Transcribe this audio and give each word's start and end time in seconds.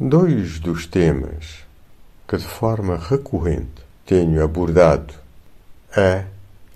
Dois 0.00 0.60
dos 0.60 0.86
temas 0.86 1.66
que 2.28 2.36
de 2.36 2.46
forma 2.46 2.96
recorrente 2.96 3.82
tenho 4.06 4.44
abordado 4.44 5.12
é 5.90 6.24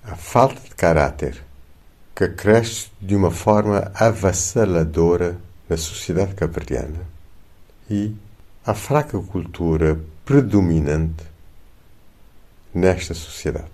a 0.03 0.17
falta 0.17 0.61
de 0.61 0.75
caráter 0.75 1.41
que 2.17 2.27
cresce 2.27 2.91
de 3.01 3.15
uma 3.15 3.31
forma 3.31 3.93
avassaladora 3.95 5.39
na 5.69 5.77
sociedade 5.77 6.35
cabo-verdiana 6.35 6.99
e 7.89 8.13
a 8.67 8.75
fraca 8.75 9.17
cultura 9.21 10.01
predominante 10.25 11.23
nesta 12.75 13.15
sociedade. 13.15 13.71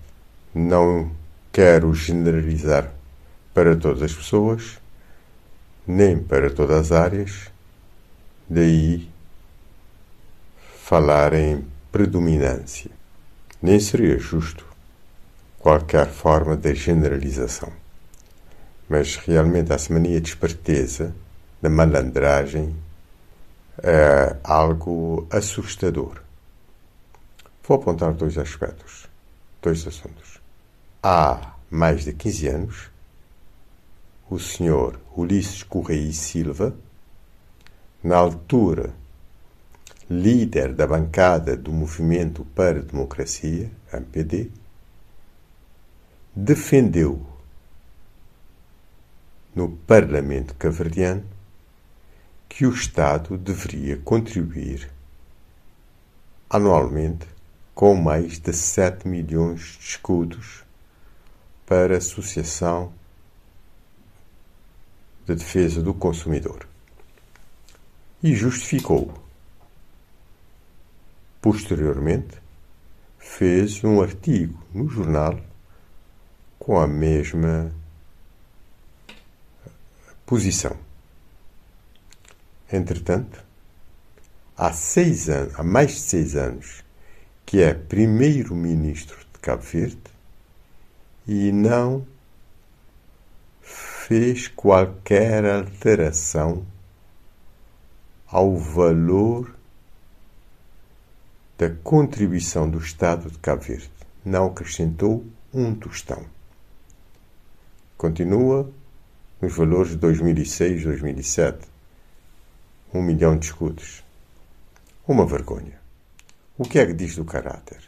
Não 0.53 1.11
quero 1.51 1.91
generalizar 1.95 2.91
para 3.51 3.75
todas 3.75 4.03
as 4.03 4.13
pessoas, 4.13 4.79
nem 5.87 6.19
para 6.19 6.51
todas 6.51 6.91
as 6.91 6.91
áreas, 6.91 7.51
daí 8.47 9.09
falar 10.89 11.35
em 11.35 11.63
predominância. 11.91 12.89
Nem 13.61 13.79
seria 13.79 14.17
justo 14.17 14.65
qualquer 15.59 16.07
forma 16.07 16.57
de 16.57 16.73
generalização. 16.73 17.71
Mas 18.89 19.15
realmente 19.17 19.71
essa 19.71 19.93
mania 19.93 20.19
de 20.19 20.29
esperteza, 20.29 21.13
da 21.61 21.69
malandragem, 21.69 22.75
é 23.83 24.35
algo 24.43 25.27
assustador. 25.29 26.23
Vou 27.67 27.77
apontar 27.77 28.11
dois 28.13 28.35
aspectos, 28.35 29.07
dois 29.61 29.85
assuntos. 29.85 30.41
Há 31.03 31.53
mais 31.69 32.03
de 32.03 32.13
15 32.13 32.47
anos, 32.47 32.89
o 34.27 34.39
senhor 34.39 34.99
Ulisses 35.15 35.61
Correia 35.61 36.09
e 36.09 36.13
Silva, 36.13 36.73
na 38.03 38.17
altura 38.17 38.91
líder 40.09 40.73
da 40.73 40.87
bancada 40.87 41.55
do 41.55 41.71
Movimento 41.71 42.43
para 42.55 42.79
a 42.79 42.81
Democracia, 42.81 43.71
MPD, 43.93 44.49
defendeu 46.35 47.23
no 49.53 49.69
Parlamento 49.69 50.55
Caverdiano 50.55 51.23
que 52.47 52.65
o 52.65 52.73
Estado 52.73 53.37
deveria 53.37 53.97
contribuir 53.97 54.89
anualmente 56.49 57.27
com 57.75 57.93
mais 57.93 58.39
de 58.39 58.51
7 58.51 59.07
milhões 59.07 59.77
de 59.77 59.85
escudos 59.85 60.63
para 61.67 61.93
a 61.93 61.97
Associação 61.99 62.91
de 65.25 65.35
Defesa 65.35 65.83
do 65.83 65.93
Consumidor. 65.93 66.67
E 68.23 68.33
justificou. 68.33 69.28
Posteriormente, 71.41 72.37
fez 73.17 73.83
um 73.83 74.01
artigo 74.01 74.61
no 74.73 74.89
jornal 74.89 75.39
com 76.57 76.79
a 76.79 76.87
mesma 76.87 77.73
posição. 80.25 80.77
Entretanto, 82.71 83.43
há 84.55 84.71
seis 84.73 85.29
anos, 85.29 85.57
há 85.57 85.63
mais 85.63 85.91
de 85.91 85.99
seis 85.99 86.35
anos, 86.35 86.83
que 87.45 87.61
é 87.61 87.73
primeiro-ministro 87.73 89.17
de 89.33 89.39
Cabo 89.39 89.63
Verde 89.63 89.97
e 91.27 91.51
não 91.51 92.05
fez 93.61 94.47
qualquer 94.47 95.45
alteração 95.45 96.65
ao 98.27 98.57
valor 98.57 99.58
da 101.59 101.69
contribuição 101.69 102.69
do 102.69 102.77
Estado 102.77 103.29
de 103.29 103.37
Cabo 103.37 103.61
Verde. 103.61 103.91
Não 104.23 104.45
acrescentou 104.45 105.25
um 105.53 105.75
tostão. 105.75 106.25
Continua 107.97 108.71
nos 109.41 109.57
valores 109.57 109.91
de 109.91 109.97
2006, 109.97 110.83
2007. 110.83 111.67
Um 112.93 113.01
milhão 113.01 113.37
de 113.37 113.47
escudos. 113.47 114.05
Uma 115.05 115.25
vergonha. 115.25 115.77
O 116.57 116.63
que 116.63 116.79
é 116.79 116.85
que 116.85 116.93
diz 116.93 117.17
do 117.17 117.25
caráter 117.25 117.81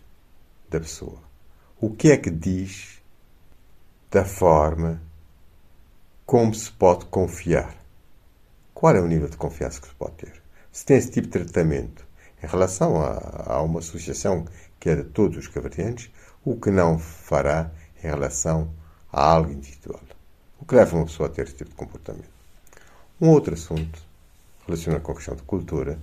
da 0.70 0.78
pessoa? 0.78 1.22
O 1.80 1.90
que 1.92 2.12
é 2.12 2.18
que 2.18 2.30
diz 2.30 3.02
da 4.12 4.26
forma 4.26 5.02
como 6.26 6.54
se 6.54 6.70
pode 6.74 7.06
confiar? 7.06 7.74
Qual 8.74 8.94
é 8.94 9.00
o 9.00 9.08
nível 9.08 9.30
de 9.30 9.38
confiança 9.38 9.80
que 9.80 9.88
se 9.88 9.96
pode 9.96 10.16
ter? 10.16 10.44
Se 10.74 10.86
tem 10.86 10.98
esse 10.98 11.10
tipo 11.10 11.28
de 11.28 11.46
tratamento 11.46 12.11
em 12.44 12.48
relação 12.48 13.02
a, 13.02 13.62
uma 13.62 13.80
associação 13.80 14.46
que 14.80 14.90
é 14.90 14.96
de 14.96 15.04
todos 15.04 15.38
os 15.38 15.48
caverdianos, 15.48 16.10
o 16.44 16.60
que 16.60 16.72
não 16.72 16.98
fará 16.98 17.72
em 18.04 18.08
relação 18.08 18.74
a 19.12 19.24
algo 19.24 19.52
individual. 19.52 20.02
O 20.60 20.66
que 20.66 20.76
leva 20.76 20.96
uma 20.96 21.06
pessoa 21.06 21.30
a 21.30 21.32
ter 21.32 21.44
esse 21.44 21.56
tipo 21.56 21.70
de 21.70 21.76
comportamento. 21.76 22.30
Um 23.20 23.30
outro 23.30 23.54
assunto 23.54 24.02
relacionado 24.66 25.02
com 25.02 25.12
a 25.12 25.16
questão 25.16 25.36
de 25.36 25.44
cultura 25.44 26.00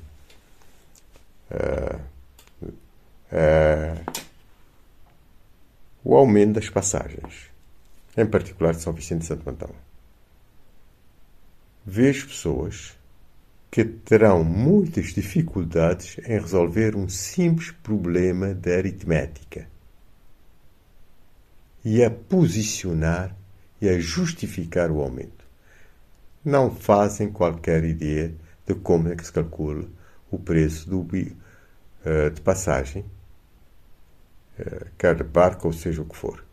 é, 1.51 1.99
é 3.33 3.95
o 6.05 6.15
aumento 6.15 6.55
das 6.55 6.71
passagens, 6.71 7.51
em 8.17 8.27
particular 8.27 8.75
de 8.75 8.81
São 8.81 8.93
Vicente 8.93 9.21
de 9.21 9.27
Santo 9.27 9.49
Antão. 9.49 9.71
Vejo 11.85 12.29
pessoas 12.29 12.98
que 13.71 13.85
terão 13.85 14.43
muitas 14.43 15.13
dificuldades 15.13 16.19
em 16.27 16.39
resolver 16.39 16.97
um 16.97 17.09
simples 17.09 17.71
problema 17.71 18.55
de 18.55 18.75
aritmética 18.75 19.69
e 21.85 22.03
a 22.03 22.11
posicionar 22.11 23.37
e 23.81 23.89
a 23.89 23.99
justificar 23.99 24.91
o 24.91 25.01
aumento. 25.01 25.45
Não 26.45 26.75
fazem 26.75 27.31
qualquer 27.31 27.85
ideia 27.85 28.35
de 28.67 28.75
como 28.75 29.09
é 29.09 29.17
que 29.17 29.25
se 29.25 29.33
calcula 29.33 29.85
o 30.31 30.39
preço 30.39 30.89
do, 30.89 31.01
uh, 31.01 32.31
de 32.35 32.41
passagem, 32.41 33.05
quer 34.97 35.15
de 35.15 35.25
barco 35.25 35.69
ou 35.69 35.73
seja 35.73 36.03
o 36.03 36.05
que 36.05 36.17
for. 36.17 36.45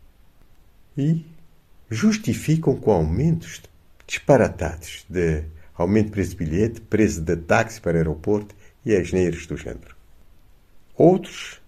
E 0.96 1.26
justificam 1.90 2.76
com 2.76 2.92
aumentos 2.92 3.62
disparatados 4.06 5.04
de 5.08 5.44
aumento 5.76 6.06
de 6.06 6.12
preço 6.12 6.30
de 6.30 6.36
bilhete, 6.36 6.80
preço 6.80 7.20
de 7.20 7.36
táxi 7.36 7.80
para 7.80 7.98
aeroporto 7.98 8.54
e 8.84 8.94
asneiras 8.94 9.46
do 9.46 9.56
género. 9.56 9.94
Outros 10.96 11.60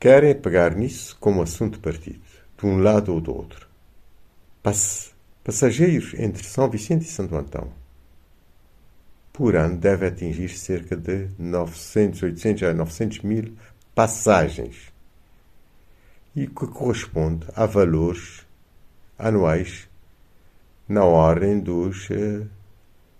querem 0.00 0.34
pegar 0.34 0.74
nisso 0.74 1.16
como 1.20 1.42
assunto 1.42 1.80
partido, 1.80 2.20
de 2.58 2.66
um 2.66 2.78
lado 2.78 3.12
ou 3.12 3.20
do 3.20 3.34
outro. 3.34 3.68
Pass 4.62 5.12
passageiros 5.44 6.14
entre 6.14 6.44
São 6.44 6.70
Vicente 6.70 7.04
e 7.04 7.08
Santo 7.08 7.34
Antão 7.36 7.82
por 9.32 9.56
ano 9.56 9.76
deve 9.78 10.06
atingir 10.06 10.50
cerca 10.50 10.94
de 10.94 11.28
900, 11.38 12.22
800 12.22 12.62
a 12.64 12.74
900 12.74 13.20
mil 13.20 13.54
passagens 13.94 14.92
e 16.36 16.46
que 16.46 16.66
corresponde 16.66 17.46
a 17.54 17.64
valores 17.64 18.46
anuais 19.18 19.88
na 20.86 21.04
ordem 21.04 21.58
dos 21.58 22.10
eh, 22.10 22.42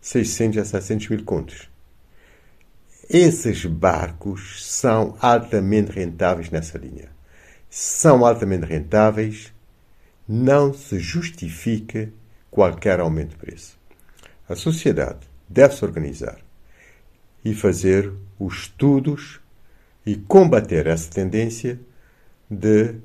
600 0.02 0.58
a 0.58 0.64
700 0.64 1.08
mil 1.08 1.24
contos. 1.24 1.70
Esses 3.08 3.64
barcos 3.64 4.64
são 4.66 5.16
altamente 5.20 5.92
rentáveis 5.92 6.50
nessa 6.50 6.76
linha. 6.76 7.08
São 7.70 8.26
altamente 8.26 8.66
rentáveis, 8.66 9.52
não 10.28 10.74
se 10.74 10.98
justifica 10.98 12.12
qualquer 12.50 13.00
aumento 13.00 13.30
de 13.30 13.36
preço. 13.36 13.78
A 14.48 14.56
sociedade 14.56 15.20
deve 15.48 15.74
se 15.74 15.84
organizar 15.84 16.38
e 17.44 17.54
fazer 17.54 18.12
os 18.38 18.62
estudos 18.62 19.40
e 20.04 20.16
combater 20.16 20.86
essa 20.86 21.10
tendência 21.10 21.80
de 22.50 22.96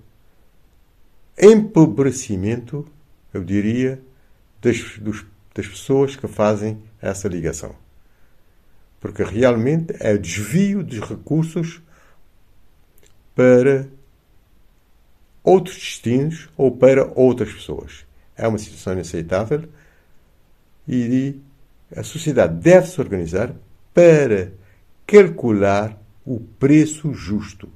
empobrecimento, 1.38 2.86
eu 3.34 3.44
diria, 3.44 4.02
das, 4.62 4.98
dos 4.98 5.26
das 5.58 5.68
pessoas 5.68 6.16
que 6.16 6.28
fazem 6.28 6.78
essa 7.02 7.28
ligação. 7.28 7.76
Porque 9.00 9.24
realmente 9.24 9.96
é 10.00 10.16
desvio 10.16 10.84
de 10.84 11.00
recursos 11.00 11.82
para 13.36 13.88
outros 15.44 15.76
destinos 15.76 16.48
ou 16.56 16.72
para 16.72 17.12
outras 17.16 17.52
pessoas. 17.52 18.06
É 18.36 18.48
uma 18.48 18.60
situação 18.60 18.94
inaceitável 18.94 19.68
e 20.88 21.40
a 21.96 22.04
sociedade 22.04 22.56
deve 22.56 22.88
se 22.88 23.02
organizar 23.02 23.54
para 23.94 24.52
calcular 25.08 26.00
o 26.24 26.40
preço 26.40 27.14
justo. 27.14 27.68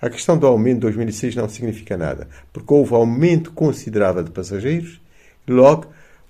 A 0.00 0.08
questão 0.08 0.38
do 0.38 0.46
aumento 0.46 0.76
de 0.76 0.80
2006 0.82 1.36
não 1.36 1.48
significa 1.48 1.96
nada, 1.96 2.28
porque 2.52 2.72
houve 2.72 2.94
aumento 2.94 3.50
considerável 3.52 4.22
de 4.22 4.30
passageiros, 4.30 5.00
logo 5.48 5.86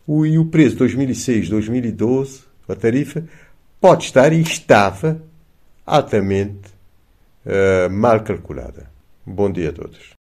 o, 0.07 0.25
e 0.25 0.39
o 0.39 0.47
preço 0.47 0.77
2006-2012, 0.77 2.43
a 2.69 2.75
tarifa, 2.75 3.25
pode 3.81 4.05
estar 4.05 4.33
e 4.33 4.41
estava 4.41 5.21
altamente 5.85 6.69
uh, 7.45 7.91
mal 7.91 8.21
calculada. 8.23 8.91
Bom 9.25 9.51
dia 9.51 9.71
a 9.71 9.73
todos. 9.73 10.15